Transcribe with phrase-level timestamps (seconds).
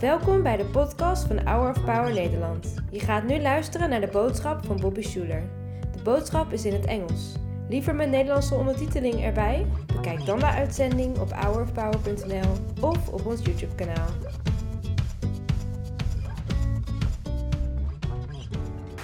[0.00, 2.74] Welkom bij de podcast van Hour of Power Nederland.
[2.90, 5.42] Je gaat nu luisteren naar de boodschap van Bobby Schuler.
[5.92, 7.32] De boodschap is in het Engels.
[7.68, 9.66] Liever met Nederlandse ondertiteling erbij?
[9.86, 12.50] Bekijk dan de uitzending op hourofpower.nl
[12.80, 14.08] of op ons YouTube kanaal.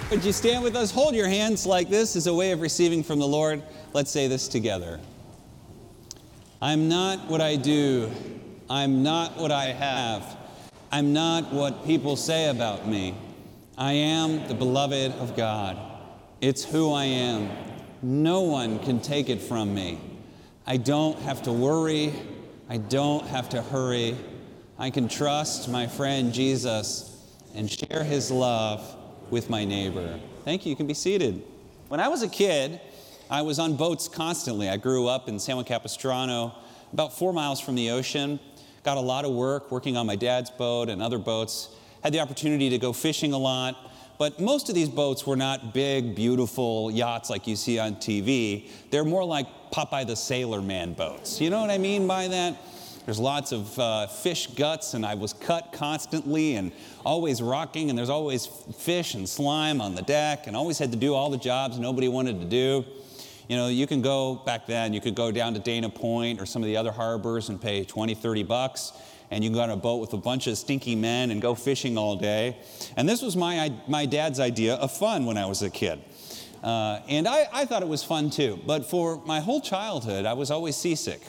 [0.09, 0.91] Would you stand with us?
[0.91, 3.61] Hold your hands like this as a way of receiving from the Lord.
[3.93, 4.99] Let's say this together.
[6.61, 8.07] I'm not what I do.
[8.69, 10.34] I'm not what I have.
[10.95, 13.15] I'm not what people say about me.
[13.77, 15.77] I am the beloved of God.
[16.39, 17.49] It's who I am.
[18.01, 19.99] No one can take it from me.
[20.65, 22.13] I don't have to worry.
[22.69, 24.15] I don't have to hurry.
[24.79, 27.21] I can trust my friend Jesus
[27.55, 28.95] and share his love
[29.29, 30.17] with my neighbor.
[30.45, 30.69] Thank you.
[30.69, 31.43] You can be seated.
[31.89, 32.79] When I was a kid,
[33.29, 34.69] I was on boats constantly.
[34.69, 36.55] I grew up in San Juan Capistrano,
[36.93, 38.39] about four miles from the ocean.
[38.85, 41.69] Got a lot of work working on my dad's boat and other boats.
[42.03, 43.75] Had the opportunity to go fishing a lot.
[44.19, 48.69] But most of these boats were not big, beautiful yachts like you see on TV.
[48.91, 51.41] They're more like Popeye the Sailor Man boats.
[51.41, 52.57] You know what I mean by that?
[53.05, 56.71] There's lots of uh, fish guts, and I was cut constantly and
[57.03, 60.97] always rocking, and there's always fish and slime on the deck, and always had to
[60.97, 62.85] do all the jobs nobody wanted to do.
[63.47, 66.45] You know, you can go back then, you could go down to Dana Point or
[66.45, 68.91] some of the other harbors and pay 20, 30 bucks,
[69.29, 71.53] and you can go on a boat with a bunch of stinky men and go
[71.53, 72.57] fishing all day.
[72.97, 76.01] And this was my, my dad's idea of fun when I was a kid.
[76.63, 78.59] Uh, and I, I thought it was fun too.
[78.65, 81.21] But for my whole childhood, I was always seasick.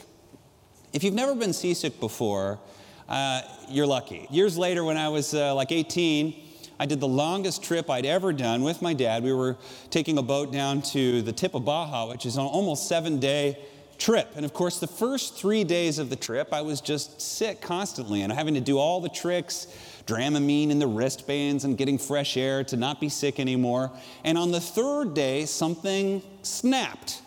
[0.93, 2.59] If you've never been seasick before,
[3.07, 4.27] uh, you're lucky.
[4.31, 6.46] Years later, when I was uh, like 18,
[6.79, 9.23] I did the longest trip I'd ever done with my dad.
[9.23, 9.57] We were
[9.89, 13.57] taking a boat down to the tip of Baja, which is an almost seven day
[13.97, 14.31] trip.
[14.35, 18.21] And of course, the first three days of the trip, I was just sick constantly
[18.21, 19.67] and having to do all the tricks,
[20.05, 23.91] Dramamine in the wristbands and getting fresh air to not be sick anymore.
[24.23, 27.21] And on the third day, something snapped.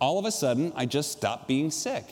[0.00, 2.04] All of a sudden, I just stopped being sick.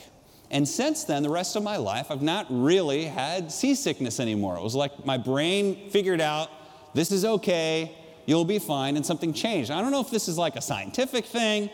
[0.49, 4.57] And since then, the rest of my life, I've not really had seasickness anymore.
[4.57, 6.49] It was like my brain figured out
[6.93, 7.95] this is okay,
[8.25, 9.71] you'll be fine, and something changed.
[9.71, 11.69] I don't know if this is like a scientific thing,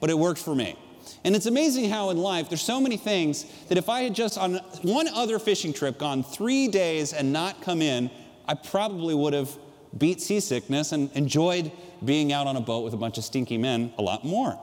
[0.00, 0.76] but it worked for me.
[1.24, 4.38] And it's amazing how in life there's so many things that if I had just
[4.38, 8.10] on one other fishing trip gone three days and not come in,
[8.46, 9.56] I probably would have
[9.96, 11.70] beat seasickness and enjoyed
[12.04, 14.58] being out on a boat with a bunch of stinky men a lot more.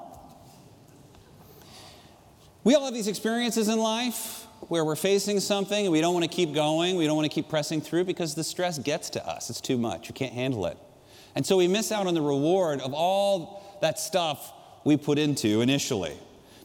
[2.64, 6.24] We all have these experiences in life where we're facing something and we don't want
[6.24, 9.28] to keep going, we don't want to keep pressing through because the stress gets to
[9.28, 9.50] us.
[9.50, 10.08] It's too much.
[10.08, 10.78] You can't handle it.
[11.36, 15.62] And so we miss out on the reward of all that stuff we put into
[15.62, 16.18] initially.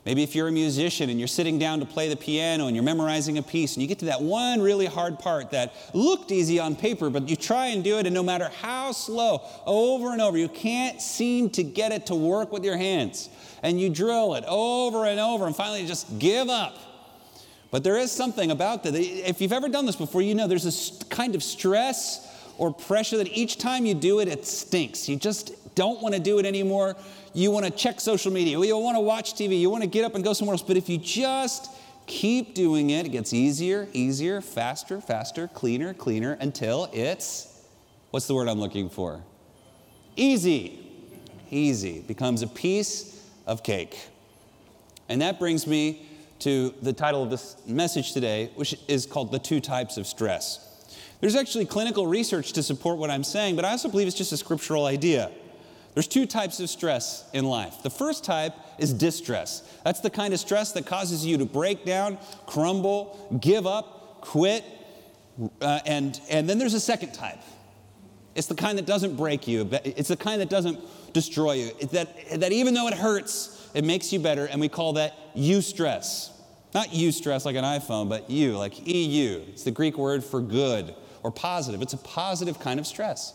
[0.05, 2.85] Maybe if you're a musician and you're sitting down to play the piano and you're
[2.85, 6.61] memorizing a piece and you get to that one really hard part that looked easy
[6.61, 10.23] on paper, but you try and do it, and no matter how slow, over and
[10.23, 13.29] over, you can't seem to get it to work with your hands.
[13.65, 16.79] And you drill it over and over, and finally you just give up.
[17.77, 18.95] But there is something about that.
[18.95, 22.27] If you've ever done this before, you know there's a kind of stress
[22.57, 25.11] or pressure that each time you do it, it stinks.
[25.11, 26.97] You just don't want to do it anymore.
[27.35, 28.59] You want to check social media.
[28.59, 29.61] You want to watch TV.
[29.61, 30.63] You want to get up and go somewhere else.
[30.63, 31.71] But if you just
[32.07, 37.63] keep doing it, it gets easier, easier, faster, faster, cleaner, cleaner until it's
[38.11, 39.23] what's the word I'm looking for?
[40.17, 40.81] Easy.
[41.51, 43.99] Easy becomes a piece of cake.
[45.11, 46.07] And that brings me
[46.41, 50.63] to the title of this message today, which is called The Two Types of Stress.
[51.21, 54.33] There's actually clinical research to support what I'm saying, but I also believe it's just
[54.33, 55.31] a scriptural idea.
[55.95, 57.83] There's two types of stress in life.
[57.83, 59.63] The first type is distress.
[59.83, 64.63] That's the kind of stress that causes you to break down, crumble, give up, quit.
[65.63, 67.41] Uh, and, and then there's a second type.
[68.35, 70.79] It's the kind that doesn't break you, it's the kind that doesn't
[71.15, 71.71] destroy you.
[71.93, 76.31] That, that even though it hurts, it makes you better, and we call that eustress.
[76.73, 79.43] Not eustress like an iPhone, but you, like EU.
[79.49, 81.83] It's the Greek word for good or positive.
[81.83, 83.35] It's a positive kind of stress.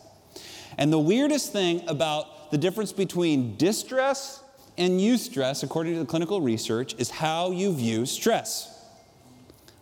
[0.80, 4.44] And the weirdest thing about the difference between distress
[4.80, 8.84] and eustress, according to the clinical research, is how you view stress.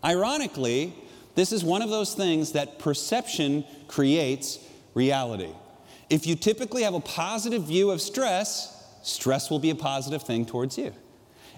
[0.03, 0.93] Ironically,
[1.35, 4.59] this is one of those things that perception creates
[4.93, 5.53] reality.
[6.09, 10.45] If you typically have a positive view of stress, stress will be a positive thing
[10.45, 10.93] towards you.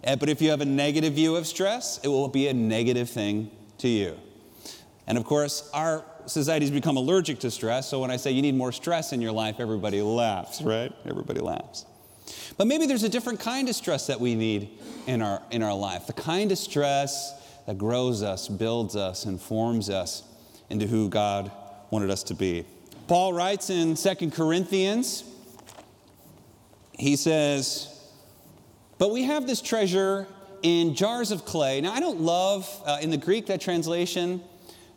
[0.04, 3.10] Eh, but if you have a negative view of stress, it will be a negative
[3.10, 4.18] thing to you.
[5.08, 8.56] And of course, our society's become allergic to stress, so when I say you need
[8.56, 10.92] more stress in your life, everybody laughs, right?
[11.06, 11.86] Everybody laughs.
[12.58, 14.70] But maybe there's a different kind of stress that we need
[15.08, 17.34] in our, in our life, the kind of stress
[17.66, 20.24] that grows us, builds us, and forms us
[20.70, 21.52] into who God
[21.90, 22.66] wanted us to be.
[23.08, 25.24] Paul writes in Second Corinthians,
[26.98, 27.88] he says,
[28.98, 30.28] But we have this treasure
[30.62, 31.82] in jars of clay.
[31.82, 34.42] Now, I don't love, uh, in the Greek, that translation.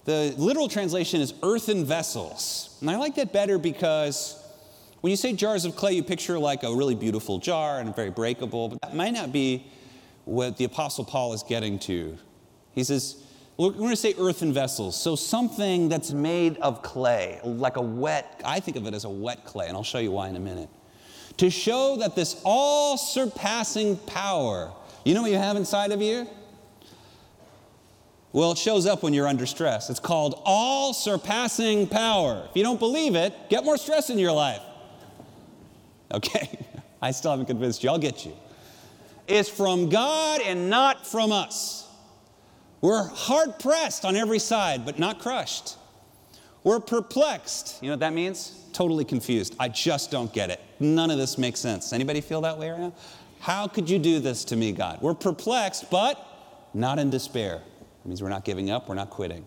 [0.05, 2.77] The literal translation is earthen vessels.
[2.81, 4.39] And I like that better because
[5.01, 8.11] when you say jars of clay, you picture like a really beautiful jar and very
[8.11, 9.67] breakable, but that might not be
[10.27, 12.19] what the Apostle Paul is getting to.
[12.73, 13.25] He says,
[13.57, 15.01] we're going to say earthen vessels.
[15.01, 19.11] So something that's made of clay, like a wet, I think of it as a
[19.11, 20.69] wet clay, and I'll show you why in a minute.
[21.39, 24.73] To show that this all surpassing power,
[25.05, 26.29] you know what you have inside of you?
[28.33, 29.91] Well, it shows up when you're under stress.
[29.91, 32.47] It's called all surpassing power.
[32.51, 34.61] If you don't believe it, get more stress in your life.
[36.13, 36.67] Okay,
[37.03, 37.91] I still haven't convinced you.
[37.91, 38.33] I'll get you.
[39.27, 41.89] It's from God and not from us.
[42.81, 45.77] We're hard pressed on every side, but not crushed.
[46.65, 47.79] We're perplexed.
[47.83, 48.65] You know what that means?
[48.73, 49.55] Totally confused.
[49.61, 50.61] I just don't get it.
[50.81, 51.93] None of this makes sense.
[51.93, 52.95] Anybody feel that way right now?
[53.41, 55.01] How could you do this to me, God?
[55.03, 56.19] We're perplexed, but
[56.73, 57.57] not in despair.
[57.57, 59.47] It means we're not giving up, we're not quitting.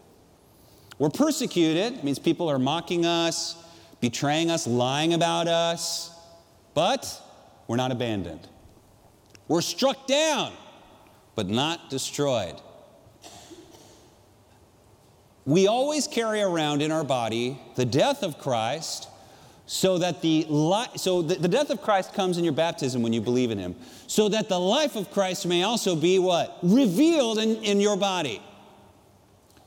[1.00, 1.94] We're persecuted.
[1.94, 3.56] It means people are mocking us,
[4.00, 6.12] betraying us, lying about us,
[6.74, 7.22] but
[7.68, 8.48] we're not abandoned.
[9.48, 10.54] We're struck down,
[11.36, 12.62] but not destroyed.
[15.48, 19.08] We always carry around in our body the death of Christ
[19.66, 23.14] so that the li- so the, the death of Christ comes in your baptism when
[23.14, 23.76] you believe in him.
[24.08, 26.58] So that the life of Christ may also be what?
[26.62, 28.42] Revealed in, in your body.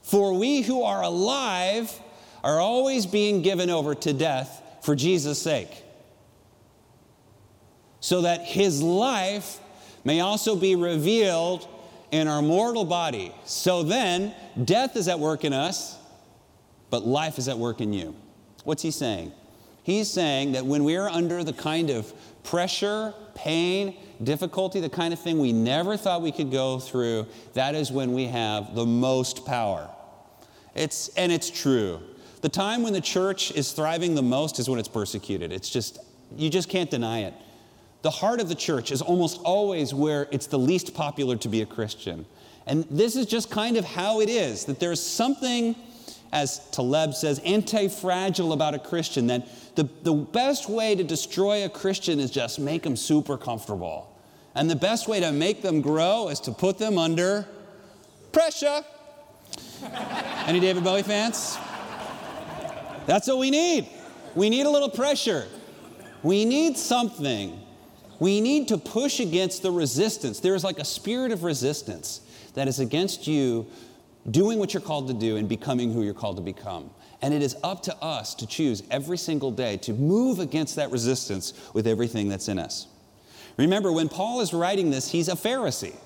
[0.03, 1.91] For we who are alive
[2.44, 5.82] are always being given over to death for Jesus sake.
[8.00, 9.61] So that his life
[10.05, 11.67] may also be revealed
[12.11, 13.32] in our mortal body.
[13.44, 15.98] So then, death is at work in us,
[16.90, 18.14] but life is at work in you.
[18.64, 19.32] What's he saying?
[19.82, 22.12] He's saying that when we are under the kind of
[22.42, 27.74] pressure, pain, difficulty, the kind of thing we never thought we could go through, that
[27.74, 29.88] is when we have the most power.
[30.74, 32.00] It's, and it's true.
[32.42, 35.52] The time when the church is thriving the most is when it's persecuted.
[35.52, 35.98] It's just,
[36.36, 37.34] you just can't deny it.
[38.02, 41.60] The heart of the church is almost always where it's the least popular to be
[41.60, 42.24] a Christian.
[42.66, 45.74] And this is just kind of how it is that there's something,
[46.32, 51.64] as Taleb says, anti fragile about a Christian, that the, the best way to destroy
[51.64, 54.06] a Christian is just make them super comfortable.
[54.54, 57.46] And the best way to make them grow is to put them under
[58.32, 58.84] pressure.
[60.46, 61.56] Any David Bowie fans?
[63.06, 63.88] That's what we need.
[64.34, 65.46] We need a little pressure.
[66.22, 67.60] We need something
[68.20, 70.38] we need to push against the resistance.
[70.40, 72.20] There is like a spirit of resistance
[72.55, 73.67] that is against you
[74.31, 76.91] doing what you're called to do and becoming who you're called to become.
[77.23, 80.91] And it is up to us to choose every single day to move against that
[80.91, 82.87] resistance with everything that's in us.
[83.56, 85.97] Remember, when Paul is writing this, he's a Pharisee.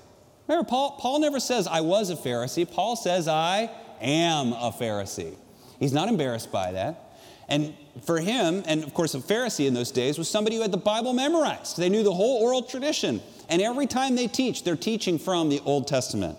[0.49, 2.71] Remember, Paul, Paul never says, I was a Pharisee.
[2.71, 3.71] Paul says, I
[4.01, 5.35] am a Pharisee.
[5.79, 7.19] He's not embarrassed by that.
[7.49, 10.73] And for him, and of course, a Pharisee in those days was somebody who had
[10.73, 11.77] the Bible memorized.
[11.77, 13.21] They knew the whole oral tradition.
[13.49, 16.37] And every time they teach, they're teaching from the Old Testament.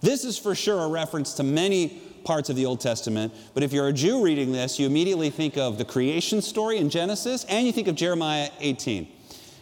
[0.00, 3.32] This is for sure a reference to many parts of the Old Testament.
[3.54, 6.90] But if you're a Jew reading this, you immediately think of the creation story in
[6.90, 9.08] Genesis and you think of Jeremiah 18.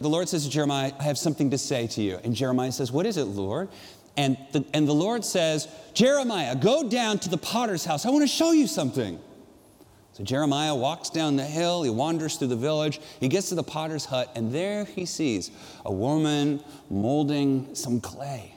[0.01, 2.19] The Lord says to Jeremiah, I have something to say to you.
[2.23, 3.69] And Jeremiah says, What is it, Lord?
[4.17, 8.05] And the, and the Lord says, Jeremiah, go down to the potter's house.
[8.05, 9.19] I want to show you something.
[10.15, 13.63] So Jeremiah walks down the hill, he wanders through the village, he gets to the
[13.63, 15.51] potter's hut, and there he sees
[15.83, 18.53] a woman molding some clay.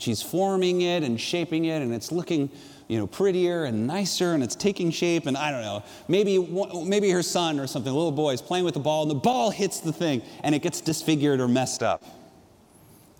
[0.00, 2.50] She's forming it and shaping it, and it's looking
[2.88, 6.38] you know, prettier and nicer, and it's taking shape, and I don't know, maybe,
[6.84, 9.14] maybe her son or something, a little boy, is playing with the ball, and the
[9.14, 12.02] ball hits the thing, and it gets disfigured or messed up.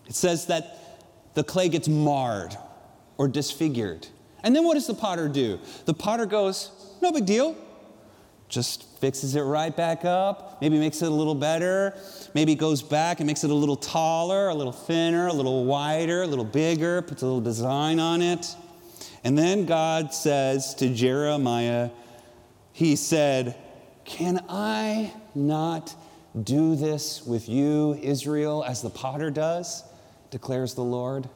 [0.09, 2.57] It says that the clay gets marred
[3.17, 4.09] or disfigured.
[4.43, 5.59] And then what does the potter do?
[5.85, 6.71] The potter goes,
[7.03, 7.57] no big deal.
[8.49, 11.95] Just fixes it right back up, maybe makes it a little better,
[12.35, 16.23] maybe goes back and makes it a little taller, a little thinner, a little wider,
[16.23, 18.57] a little bigger, puts a little design on it.
[19.23, 21.91] And then God says to Jeremiah,
[22.73, 23.55] He said,
[24.05, 25.95] Can I not
[26.43, 29.85] do this with you, Israel, as the potter does?
[30.31, 31.29] declares the Lord.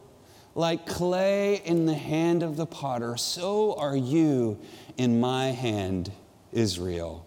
[0.55, 4.59] Like clay in the hand of the potter, so are you
[4.97, 6.13] in my hand,
[6.53, 7.27] Israel.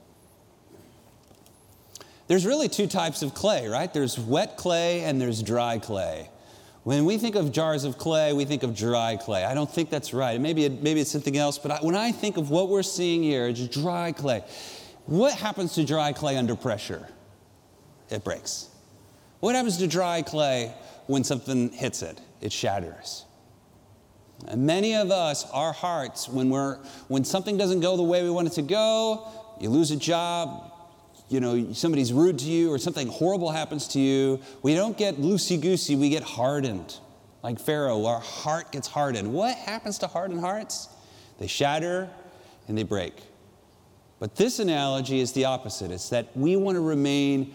[2.28, 3.94] There's really two types of clay, right?
[3.94, 6.30] There's wet clay and there's dry clay.
[6.84, 9.44] When we think of jars of clay, we think of dry clay.
[9.44, 10.40] I don't think that's right.
[10.40, 13.24] Maybe, it, maybe it's something else, but I, when I think of what we're seeing
[13.24, 14.44] here, it's dry clay.
[15.06, 17.06] What happens to dry clay under pressure?
[18.10, 18.70] It breaks.
[19.42, 20.74] What happens to dry clay
[21.08, 22.22] when something hits it?
[22.42, 23.26] It shatters.
[24.48, 26.78] And many of us, our hearts, when, we're,
[27.08, 29.28] when something doesn't go the way we want it to go,
[29.60, 30.72] you lose a job,
[31.30, 35.16] you know, somebody's rude to you or something horrible happens to you, we don't get
[35.16, 36.98] loosey goosey, we get hardened.
[37.44, 39.34] Like Pharaoh, our heart gets hardened.
[39.34, 40.90] What happens to hardened hearts?
[41.40, 42.10] They shatter
[42.68, 43.14] and they break.
[44.20, 47.54] But this analogy is the opposite it's that we want to remain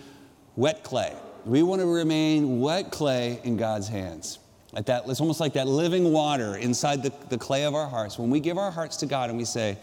[0.56, 1.14] wet clay.
[1.44, 4.38] We want to remain wet clay in God's hands.
[4.72, 8.18] Like that, it's almost like that living water inside the, the clay of our hearts.
[8.18, 9.78] When we give our hearts to God and we say,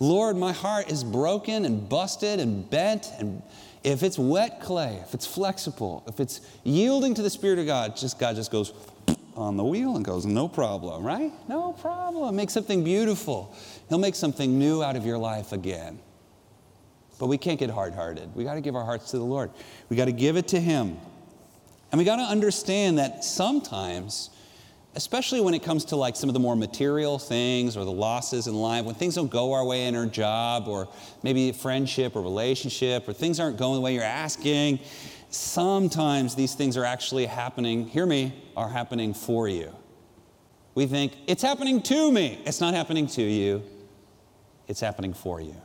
[0.00, 3.12] Lord, my heart is broken and busted and bent.
[3.18, 3.40] And
[3.84, 7.96] if it's wet clay, if it's flexible, if it's yielding to the Spirit of God,
[7.96, 8.72] just God just goes
[9.36, 11.32] on the wheel and goes, no problem, right?
[11.48, 12.34] No problem.
[12.34, 13.54] Make something beautiful.
[13.88, 16.00] He'll make something new out of your life again.
[17.18, 18.34] But we can't get hard hearted.
[18.34, 19.50] We got to give our hearts to the Lord,
[19.88, 20.98] we got to give it to Him.
[21.92, 24.30] And we got to understand that sometimes
[24.94, 28.46] especially when it comes to like some of the more material things or the losses
[28.46, 30.88] in life, when things don't go our way in our job or
[31.22, 34.78] maybe a friendship or relationship or things aren't going the way you're asking,
[35.30, 39.74] sometimes these things are actually happening, hear me, are happening for you.
[40.74, 42.40] We think, it's happening to me.
[42.44, 43.62] It's not happening to you,
[44.68, 45.56] it's happening for you.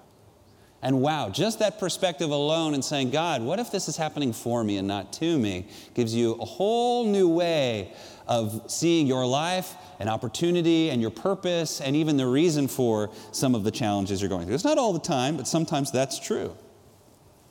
[0.82, 4.64] And wow, just that perspective alone and saying, God, what if this is happening for
[4.64, 7.94] me and not to me, gives you a whole new way
[8.28, 13.56] of seeing your life and opportunity and your purpose and even the reason for some
[13.56, 14.56] of the challenges you're going through.
[14.56, 16.56] It's not all the time, but sometimes that's true.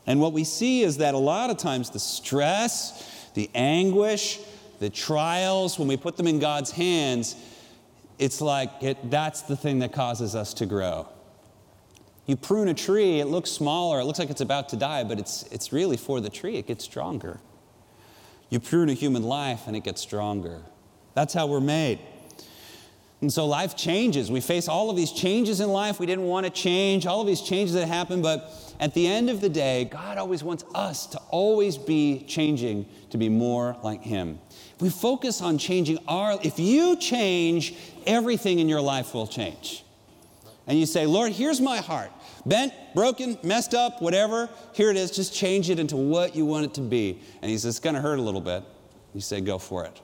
[0.06, 4.38] And what we see is that a lot of times the stress, the anguish,
[4.78, 7.34] the trials, when we put them in God's hands,
[8.18, 11.08] it's like it, that's the thing that causes us to grow.
[12.26, 15.18] You prune a tree, it looks smaller, it looks like it's about to die, but
[15.18, 17.38] it's, it's really for the tree, it gets stronger.
[18.50, 20.62] You prune a human life and it gets stronger.
[21.14, 22.00] That's how we're made.
[23.20, 24.30] And so life changes.
[24.30, 27.26] We face all of these changes in life we didn't want to change, all of
[27.26, 31.06] these changes that happen, but at the end of the day, God always wants us
[31.08, 34.38] to always be changing to be more like Him.
[34.74, 37.74] If we focus on changing our, if you change,
[38.06, 39.85] everything in your life will change.
[40.66, 42.10] And you say, Lord, here's my heart
[42.44, 44.48] bent, broken, messed up, whatever.
[44.72, 45.10] Here it is.
[45.10, 47.20] Just change it into what you want it to be.
[47.42, 48.64] And he says, It's going to hurt a little bit.
[49.14, 50.00] You say, Go for it.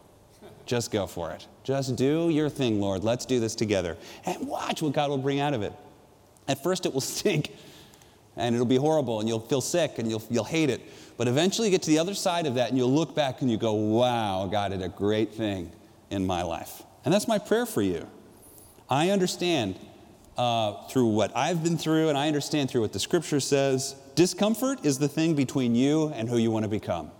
[0.64, 1.47] Just go for it.
[1.64, 3.02] Just do your thing, Lord.
[3.02, 3.97] Let's do this together.
[4.25, 5.73] And watch what God will bring out of it.
[6.47, 7.52] At first, it will stink
[8.37, 10.81] and it'll be horrible and you'll feel sick and you'll, you'll hate it.
[11.16, 13.50] But eventually, you get to the other side of that and you'll look back and
[13.50, 15.71] you go, Wow, God did a great thing
[16.11, 16.83] in my life.
[17.04, 18.07] And that's my prayer for you.
[18.88, 19.78] I understand
[20.36, 24.84] uh, through what I've been through, and I understand through what the scripture says, discomfort
[24.84, 27.10] is the thing between you and who you want to become.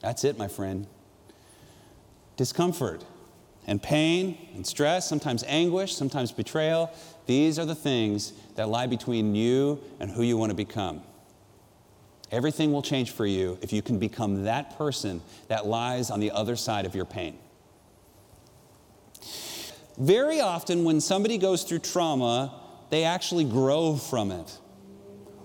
[0.00, 0.86] That's it, my friend.
[2.36, 3.04] Discomfort
[3.66, 6.90] and pain and stress, sometimes anguish, sometimes betrayal,
[7.26, 11.02] these are the things that lie between you and who you want to become.
[12.32, 16.30] Everything will change for you if you can become that person that lies on the
[16.30, 17.38] other side of your pain.
[19.98, 24.58] Very often, when somebody goes through trauma, they actually grow from it.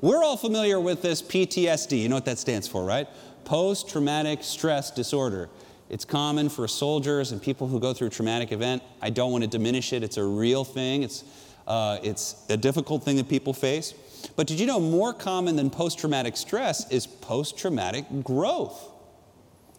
[0.01, 1.99] We're all familiar with this PTSD.
[1.99, 3.07] You know what that stands for, right?
[3.45, 5.49] Post traumatic stress disorder.
[5.89, 8.83] It's common for soldiers and people who go through a traumatic event.
[9.01, 11.23] I don't want to diminish it, it's a real thing, it's,
[11.65, 13.93] uh, it's a difficult thing that people face.
[14.35, 18.91] But did you know more common than post traumatic stress is post traumatic growth?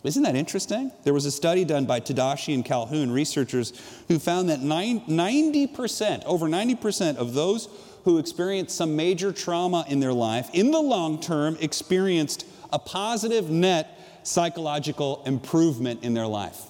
[0.04, 0.92] Isn't that interesting?
[1.02, 3.72] There was a study done by Tedeschi and Calhoun, researchers,
[4.06, 7.68] who found that 90%, over 90% of those
[8.04, 13.50] who experienced some major trauma in their life, in the long term, experienced a positive
[13.50, 16.62] net psychological improvement in their life.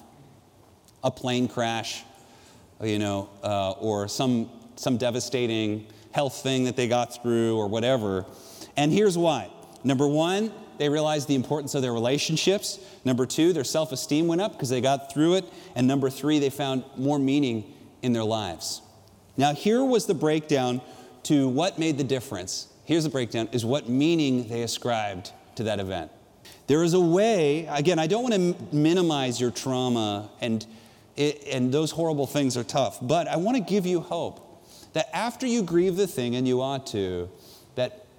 [1.03, 2.03] A plane crash,
[2.81, 8.25] you know, uh, or some, some devastating health thing that they got through, or whatever.
[8.75, 9.51] And here's why.
[9.83, 12.79] Number one, they realized the importance of their relationships.
[13.05, 15.45] Number two, their self esteem went up because they got through it.
[15.75, 17.71] And number three, they found more meaning
[18.01, 18.81] in their lives.
[19.37, 20.81] Now, here was the breakdown
[21.23, 22.67] to what made the difference.
[22.85, 26.11] Here's the breakdown is what meaning they ascribed to that event.
[26.67, 30.65] There is a way, again, I don't want to minimize your trauma, and,
[31.15, 35.13] it, and those horrible things are tough, but I want to give you hope that
[35.15, 37.29] after you grieve the thing, and you ought to,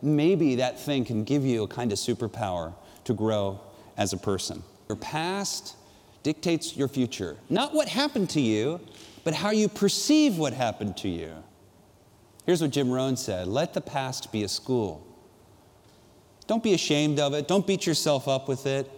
[0.02, 3.60] maybe that thing can give you a kind of superpower to grow
[3.96, 4.62] as a person.
[4.88, 5.76] Your past
[6.22, 7.36] dictates your future.
[7.48, 8.80] Not what happened to you,
[9.24, 11.32] but how you perceive what happened to you.
[12.46, 15.06] Here's what Jim Rohn said Let the past be a school.
[16.46, 18.90] Don't be ashamed of it, don't beat yourself up with it.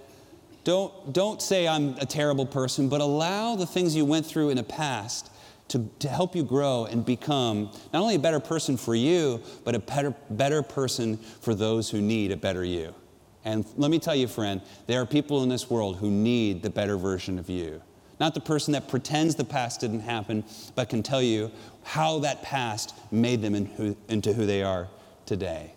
[0.65, 4.57] Don't, don't say I'm a terrible person, but allow the things you went through in
[4.57, 5.32] the past
[5.73, 9.75] to, to help you grow and become not only a better person for you, but
[9.75, 12.95] a better, better person for those who need a better you.
[13.43, 16.69] And let me tell you, friend, there are people in this world who need the
[16.69, 17.81] better version of you.
[18.21, 21.51] Not the person that pretends the past didn't happen, but can tell you
[21.85, 24.89] how that past made them in who, into who they are
[25.25, 25.73] today.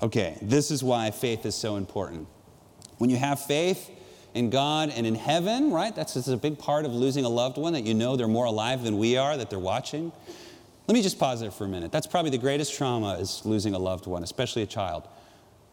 [0.00, 2.28] Okay, this is why faith is so important.
[2.98, 3.90] When you have faith
[4.34, 5.94] in God and in heaven, right?
[5.94, 8.82] That's, a big part of losing a loved one that you know they're more alive
[8.82, 10.12] than we are, that they're watching.
[10.86, 11.92] Let me just pause there for a minute.
[11.92, 15.06] That's probably the greatest trauma is losing a loved one, especially a child.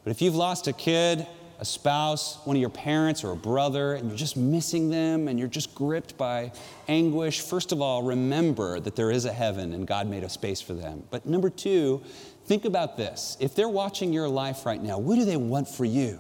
[0.03, 1.25] But if you've lost a kid,
[1.59, 5.37] a spouse, one of your parents, or a brother, and you're just missing them and
[5.37, 6.51] you're just gripped by
[6.87, 10.61] anguish, first of all, remember that there is a heaven and God made a space
[10.61, 11.03] for them.
[11.09, 12.01] But number two,
[12.45, 13.35] think about this.
[13.39, 16.19] If they're watching your life right now, what do they want for you?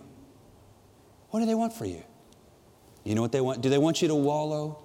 [1.29, 2.03] What do they want for you?
[3.03, 3.61] You know what they want?
[3.61, 4.79] Do they want you to wallow?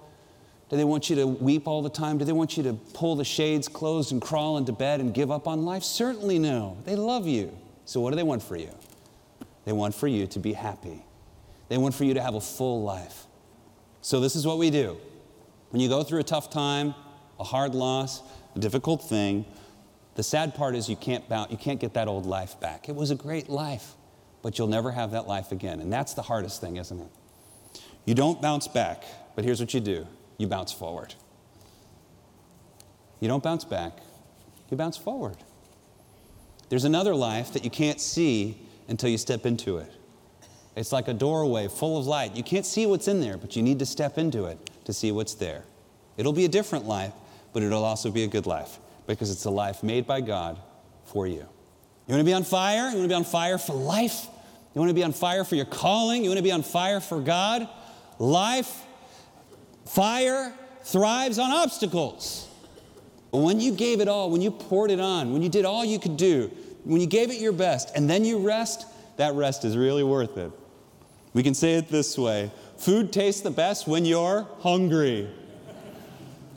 [0.69, 2.17] Do they want you to weep all the time?
[2.17, 5.29] Do they want you to pull the shades closed and crawl into bed and give
[5.29, 5.83] up on life?
[5.83, 6.77] Certainly no.
[6.85, 7.55] They love you.
[7.85, 8.71] So, what do they want for you?
[9.65, 11.03] They want for you to be happy.
[11.69, 13.25] They want for you to have a full life.
[14.01, 14.97] So, this is what we do.
[15.69, 16.95] When you go through a tough time,
[17.39, 18.23] a hard loss,
[18.55, 19.45] a difficult thing,
[20.15, 22.89] the sad part is you can't, bounce, you can't get that old life back.
[22.89, 23.93] It was a great life,
[24.41, 25.79] but you'll never have that life again.
[25.79, 27.09] And that's the hardest thing, isn't it?
[28.05, 29.03] You don't bounce back,
[29.35, 30.07] but here's what you do
[30.37, 31.13] you bounce forward.
[33.19, 33.99] You don't bounce back,
[34.69, 35.37] you bounce forward.
[36.69, 38.57] There's another life that you can't see
[38.87, 39.91] until you step into it.
[40.75, 42.35] It's like a doorway full of light.
[42.35, 45.11] You can't see what's in there, but you need to step into it to see
[45.11, 45.63] what's there.
[46.17, 47.13] It'll be a different life,
[47.53, 50.59] but it'll also be a good life because it's a life made by God
[51.05, 51.45] for you.
[52.07, 52.89] You want to be on fire?
[52.89, 54.27] You want to be on fire for life?
[54.73, 56.23] You want to be on fire for your calling?
[56.23, 57.67] You want to be on fire for God?
[58.19, 58.85] Life,
[59.85, 62.47] fire thrives on obstacles.
[63.31, 65.99] When you gave it all, when you poured it on, when you did all you
[65.99, 66.49] could do,
[66.85, 68.85] when you gave it your best and then you rest,
[69.17, 70.51] that rest is really worth it.
[71.33, 75.29] We can say it this way food tastes the best when you're hungry.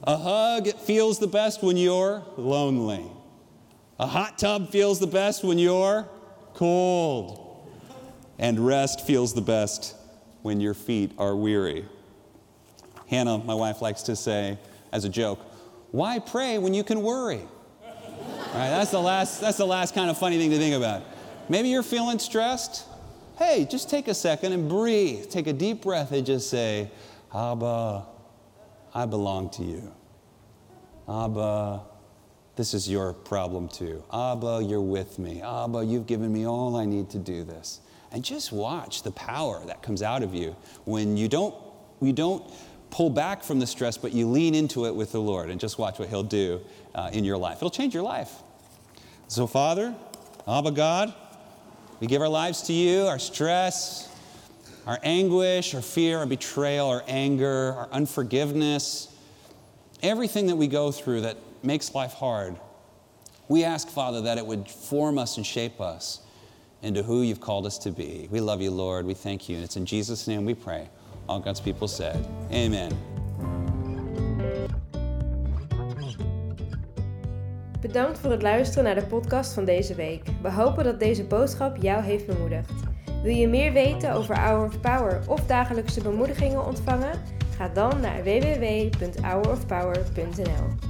[0.05, 3.05] A hug feels the best when you're lonely.
[3.99, 6.09] A hot tub feels the best when you're
[6.55, 7.44] cold.
[8.38, 9.97] And rest feels the best
[10.42, 11.85] when your feet are weary.
[13.09, 14.59] Hannah, my wife, likes to say
[14.92, 15.40] as a joke,
[15.90, 17.42] why pray when you can worry?
[18.55, 21.03] Right, that's the last that's the last kind of funny thing to think about.
[21.48, 22.87] Maybe you're feeling stressed.
[23.37, 25.29] Hey, just take a second and breathe.
[25.29, 26.90] Take a deep breath and just say,
[27.35, 28.07] Abba,
[28.94, 29.92] I belong to you.
[31.09, 31.83] Abba,
[32.57, 34.03] this is your problem too.
[34.12, 35.40] Abba, you're with me.
[35.40, 37.81] Abba, you've given me all I need to do this.
[38.11, 41.55] And just watch the power that comes out of you when you don't,
[42.01, 42.42] you don't
[42.90, 45.79] pull back from the stress, but you lean into it with the Lord and just
[45.79, 46.61] watch what He'll do
[46.94, 47.59] uh, in your life.
[47.59, 48.33] It'll change your life.
[49.29, 49.94] So, Father,
[50.47, 51.12] Abba God,
[52.01, 54.09] we give our lives to you, our stress,
[54.87, 59.14] our anguish, our fear, our betrayal, our anger, our unforgiveness,
[60.03, 62.57] everything that we go through that makes life hard.
[63.49, 66.21] We ask, Father, that it would form us and shape us
[66.83, 68.29] into who you've called us to be.
[68.31, 69.07] We love you, Lord.
[69.07, 69.57] We thank you.
[69.57, 70.88] And it's in Jesus' name we pray.
[71.29, 72.93] All God's people said, Amen.
[77.81, 80.23] Bedankt voor het luisteren naar de podcast van deze week.
[80.43, 82.73] We hopen dat deze boodschap jou heeft bemoedigd.
[83.23, 87.21] Wil je meer weten over Hour of Power of dagelijkse bemoedigingen ontvangen?
[87.57, 90.88] Ga dan naar www.hourofpower.nl.